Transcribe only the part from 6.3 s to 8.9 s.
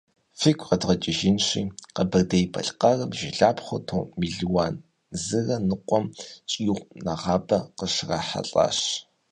щӏигъу нэгъабэ къыщрахьэлӏэжащ.